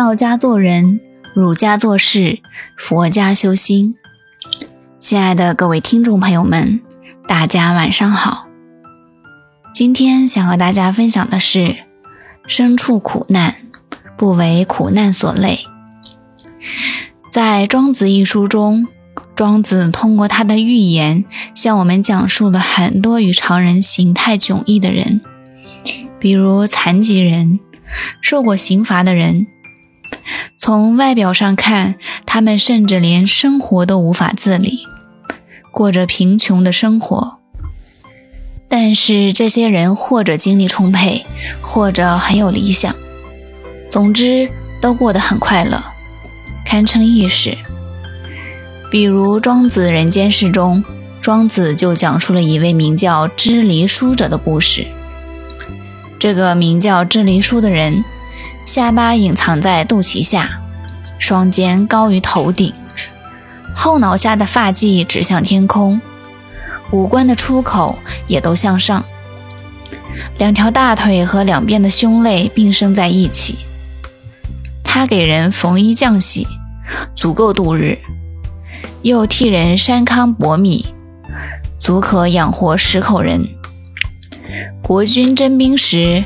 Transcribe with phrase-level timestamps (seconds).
[0.00, 0.98] 道家做人，
[1.34, 2.38] 儒家做事，
[2.74, 3.96] 佛家修心。
[4.98, 6.80] 亲爱的各位听众朋友们，
[7.28, 8.46] 大家晚上好。
[9.74, 11.76] 今天想和大家分享的是：
[12.46, 13.56] 身处苦难，
[14.16, 15.66] 不为苦难所累。
[17.30, 18.88] 在《庄子》一书中，
[19.36, 25.20] 庄子通过他的寓言，向我们讲述了很多与常人形态迥异的人，
[26.18, 27.60] 比如残疾人、
[28.22, 29.46] 受过刑罚的人。
[30.56, 34.86] 从外表上看，他们甚至连生活都无法自理，
[35.72, 37.38] 过着贫穷的生活。
[38.68, 41.24] 但是这些人或者精力充沛，
[41.60, 42.94] 或者很有理想，
[43.90, 44.48] 总之
[44.80, 45.82] 都过得很快乐。
[46.64, 47.58] 堪称异士。
[48.90, 50.84] 比如《庄子·人间世》中，
[51.20, 54.86] 庄子就讲述了一位名叫支离书者的故事。
[56.18, 58.04] 这个名叫支离书的人，
[58.66, 60.60] 下巴隐藏在肚脐下，
[61.18, 62.72] 双肩高于头顶，
[63.74, 66.00] 后脑下的发髻指向天空，
[66.90, 69.04] 五官的出口也都向上，
[70.38, 73.58] 两条大腿和两边的胸肋并生在一起。
[74.84, 76.46] 他给人缝衣浆洗。
[77.14, 77.96] 足够度日，
[79.02, 80.84] 又替人山糠薄米，
[81.78, 83.48] 足可养活十口人。
[84.82, 86.24] 国君征兵时，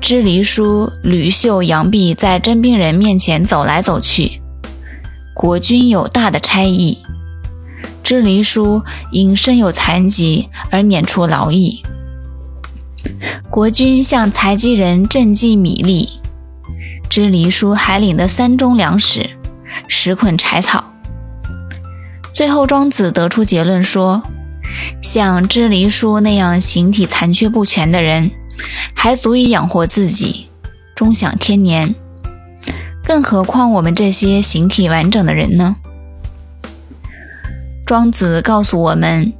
[0.00, 4.40] 支离叔吕袖扬臂在征兵人面前走来走去。
[5.34, 6.98] 国君有大的差役，
[8.02, 11.82] 支离叔因身有残疾而免除劳役。
[13.50, 16.08] 国君向残疾人赈济米粒，
[17.08, 19.30] 支离叔还领的三中粮食。
[19.86, 20.84] 十捆柴草。
[22.32, 24.22] 最后，庄子得出结论说：
[25.02, 28.30] 像支离叔那样形体残缺不全的人，
[28.94, 30.48] 还足以养活自己，
[30.94, 31.94] 终享天年。
[33.02, 35.76] 更何况我们这些形体完整的人呢？
[37.86, 39.32] 庄子告诉我们：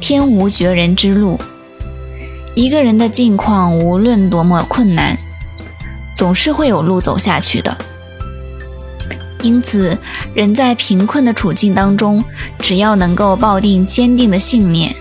[0.00, 1.38] 天无绝人之路。
[2.54, 5.16] 一个人的境况无论多么困难，
[6.16, 7.76] 总是会有路走下去的。
[9.42, 9.96] 因此，
[10.34, 12.24] 人在贫困的处境当中，
[12.58, 14.96] 只要能够抱定坚定的信念，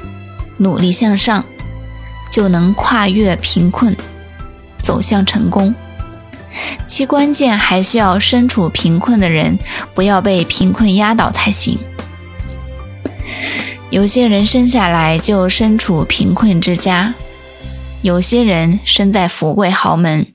[0.57, 1.43] 努力向上，
[2.35, 3.95] 就能跨越贫困，
[4.83, 5.73] 走向成功。
[6.85, 9.57] 其关键还需要身处贫困的人
[9.93, 11.79] 不要被贫困压倒才行。
[13.89, 17.13] 有些人生下来就身处贫困之家，
[18.01, 20.33] 有些人生在富贵豪门，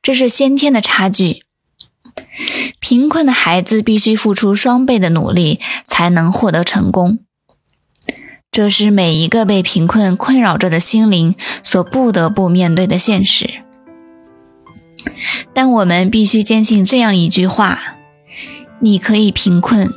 [0.00, 1.42] 这是先天的差距。
[2.80, 7.18] 贫困的孩子必须付出双倍的努力才能获得成功，
[8.56, 13.46] 这是每一个被贫困困扰着的心灵所不得不面对的现实。
[15.52, 17.78] 但我们必须坚信这样一句话：
[18.80, 19.92] 你可以贫困，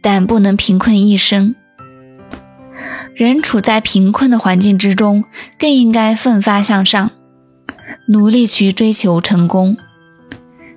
[0.00, 1.54] 但不能贫困一生。
[3.14, 5.24] 人处在贫困的环境之中，
[5.58, 7.10] 更应该奋发向上，
[8.06, 9.76] 努力去追求成功。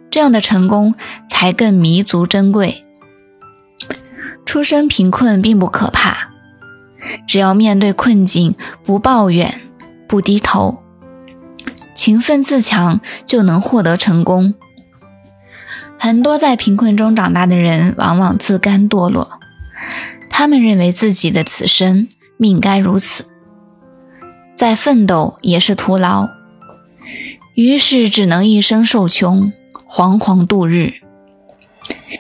[0.10, 0.94] 这样的成功
[1.30, 2.84] 才更弥足珍贵。
[4.46, 6.31] 出身贫困并不可怕，
[7.28, 9.62] 只要面对困境不抱怨、
[10.08, 10.82] 不低头，
[11.96, 14.54] 勤奋自强，就能获得成功。
[15.98, 19.40] 很多在贫困中长大的人，往往自甘堕落，
[20.30, 22.08] 他们认为自己的此生
[22.38, 23.26] 命该如此，
[24.56, 26.30] 再奋斗也是徒劳，
[27.56, 29.52] 于是只能一生受穷。
[29.94, 30.94] 惶惶度日，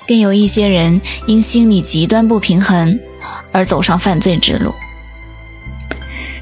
[0.05, 2.99] 更有一些人因心理极端不平衡
[3.51, 4.73] 而走上犯罪之路。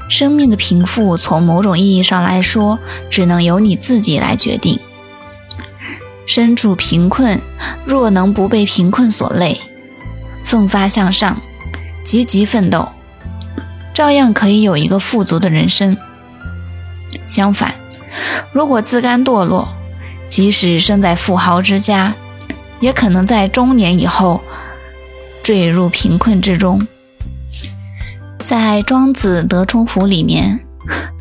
[0.08, 4.78] 生命的贫富，从某种意义上来说，只能由你自己来决定。
[6.26, 7.40] 身处贫困，
[7.84, 9.60] 若能不被贫困所累，
[10.44, 11.40] 奋发向上，
[12.04, 12.88] 积极奋斗，
[13.94, 15.96] 照样可以有一个富足的人生。
[17.28, 17.74] 相反，
[18.52, 19.68] 如果自甘堕落，
[20.28, 22.14] 即使生在富豪之家，
[22.80, 24.40] 也可能在中年以后
[25.42, 26.80] 坠入贫困之中。
[28.38, 30.60] 在《庄子·德充府》里面，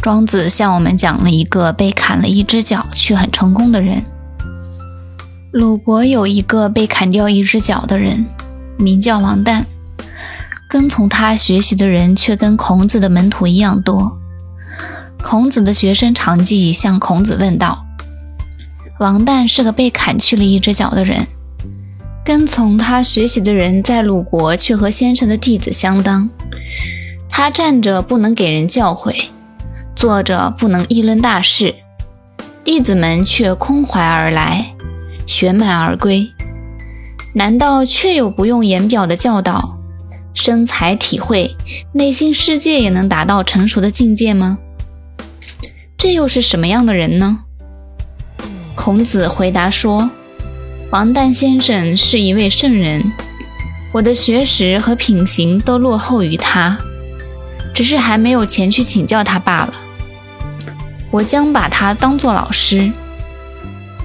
[0.02, 4.04] 庄子向我们讲了一个被砍了一只脚却很成功的人。
[5.52, 8.26] 鲁国有一个被砍掉一只脚的人，
[8.78, 9.64] 名叫王旦，
[10.70, 14.18] 跟从他学习的人却跟孔子的门徒一样多。
[15.22, 17.86] 孔子的学生常记向孔子问道。
[19.00, 21.28] 王旦是个被砍去了一只脚的人，
[22.30, 26.30] 跟从他学习的人在鲁国却和先生的弟子相当。
[27.28, 29.16] 他站着不能给人教诲，
[29.96, 31.74] 坐着不能议论大事，
[32.64, 34.76] 弟子们却空怀而来，
[35.26, 36.32] 学满而归。
[37.34, 39.80] 难道确有不用言表的教导，
[40.36, 41.56] 生财体会，
[41.94, 44.60] 内心世界也能达到成熟的境界吗？
[45.98, 47.40] 这又是什么样的人呢？
[48.76, 50.12] 孔子回答说
[50.92, 53.14] ：“王旦先生是一位圣人，
[53.92, 56.80] 我的学识和品行都落后于他，
[57.76, 59.74] 只是还没有前去请教他罢了。
[61.12, 62.92] 我将把他当做老师。”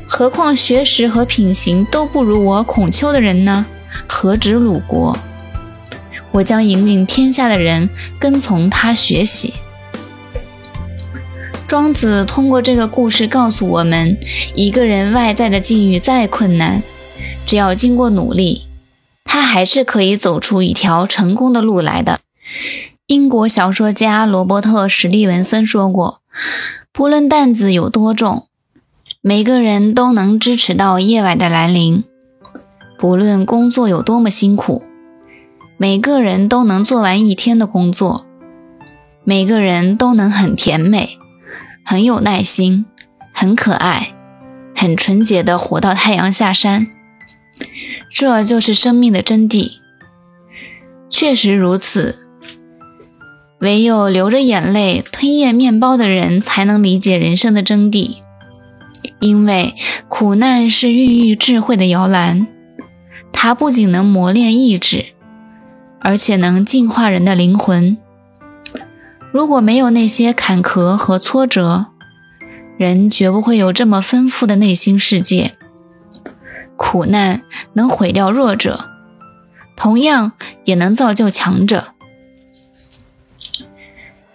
[0.07, 3.65] 何况学识和品行都不如我孔丘的人呢？
[4.07, 5.17] 何止鲁国？
[6.33, 7.89] 我将引领天下的人
[8.19, 9.55] 跟从他学习。
[11.67, 14.17] 庄子通过这个故事告诉我们：
[14.55, 16.83] 一个人外在的境遇再困难，
[17.47, 18.67] 只要经过努力，
[19.25, 22.21] 他还是可以走出一条成功的路来的。
[23.07, 26.21] 英国小说家罗伯特·史蒂文森说过
[26.93, 28.47] ：“不论担子有多重。”
[29.21, 32.05] 每个人都能支持到夜晚的来临，
[32.99, 34.83] 不论工作有多么辛苦，
[35.79, 38.27] 每个人都能做完一天的工作，
[39.25, 41.19] 每个人都能很甜美、
[41.85, 42.87] 很有耐心、
[43.33, 44.15] 很可爱、
[44.75, 46.87] 很纯洁地活到太阳下山。
[48.09, 49.73] 这就是生命的真谛。
[51.09, 52.27] 确实如此，
[53.61, 58.17] 唯有流着眼泪吞咽面包的人，才能理解人生的真谛。
[59.21, 59.75] 因为
[60.09, 62.47] 苦难是孕育智慧的摇篮，
[63.33, 65.07] 它不仅能磨练意志，
[66.01, 67.97] 而且能净化人的灵魂。
[69.35, 71.87] 如果没有那些坎坷和挫折，
[72.79, 75.57] 人绝不会有这么丰富的内心世界。
[76.77, 77.43] 苦难
[77.73, 78.91] 能毁掉弱者，
[79.75, 80.31] 同样
[80.63, 81.95] 也能造就强者。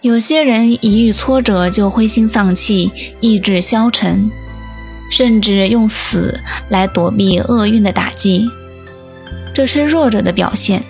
[0.02, 4.30] 有些人一遇挫折就灰心丧气，意志消沉。
[5.10, 6.38] 甚至用死
[6.68, 8.50] 来躲避厄运的打击，
[9.54, 10.84] 这是弱者的表现。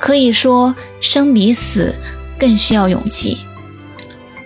[0.00, 1.94] 可以说，生比死
[2.40, 3.36] 更需要勇气，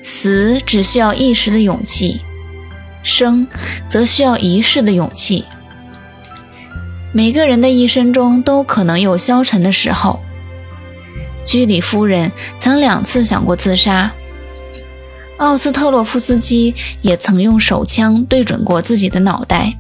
[0.03, 2.21] 死只需要一时的勇气，
[3.05, 3.47] 生
[3.87, 5.45] 则需要一世的勇气。
[7.13, 10.19] 每个人的一生中都可能有消沉的时候。
[11.45, 14.13] 居里夫人曾两次想过自杀。
[15.37, 19.77] 奥斯特洛夫斯基也曾用手枪对准过自己的脑袋，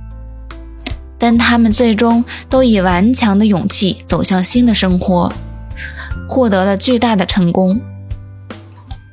[1.19, 5.33] 但他们最终都以顽强的勇气走向新的生活，
[6.29, 7.81] 获得了巨大的成功。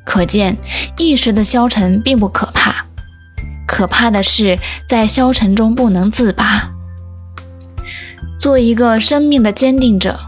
[0.05, 0.57] 可见，
[0.97, 2.85] 一时的消沉并不可怕，
[3.67, 6.69] 可怕的是在消沉中不能自拔。
[8.39, 10.19] 做一个生命的坚定者，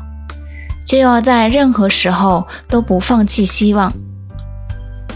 [0.85, 3.93] 就要在任何时候都不放弃希望，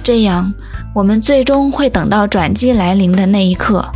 [0.04, 0.54] 这样。
[0.96, 3.92] 我们最终会等到转机来临的那一刻。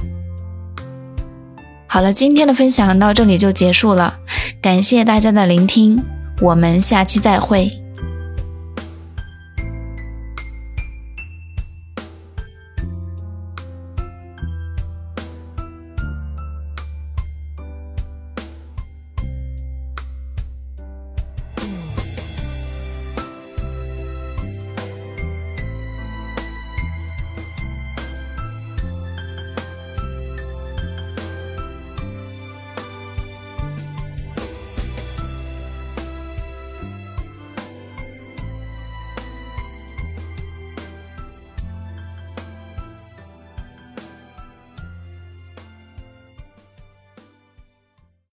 [1.88, 4.20] 好了，今天的分享到这里就结束了，
[4.62, 6.04] 感谢大家的聆听，
[6.42, 7.81] 我们下期再会。